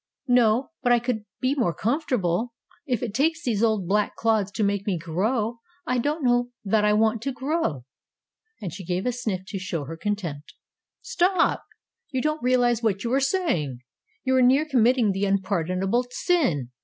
"No, 0.27 0.71
but 0.81 0.91
I 0.91 0.97
could 0.97 1.25
be 1.41 1.53
more 1.53 1.75
comfortable. 1.75 2.55
If 2.87 3.03
it 3.03 3.13
takes 3.13 3.43
these 3.43 3.61
old 3.61 3.87
black 3.87 4.15
clods 4.15 4.49
to 4.53 4.63
make 4.63 4.87
me 4.87 4.97
grow 4.97 5.59
I 5.85 5.99
don't 5.99 6.23
know 6.25 6.49
that 6.65 6.83
I 6.83 6.91
want 6.93 7.21
to 7.21 7.31
grow," 7.31 7.85
and 8.59 8.73
she 8.73 8.83
gave 8.83 9.05
a 9.05 9.11
sniff 9.11 9.41
to 9.49 9.59
show 9.59 9.83
her 9.85 9.95
contempt. 9.97 10.55
"Stop! 11.03 11.63
You 12.09 12.19
don't 12.19 12.41
realize 12.41 12.81
what 12.81 13.03
you 13.03 13.13
are 13.13 13.19
saying! 13.19 13.81
You 14.23 14.35
are 14.37 14.41
near 14.41 14.65
committing 14.65 15.11
the 15.11 15.25
unpardonable 15.25 16.07
sin. 16.09 16.71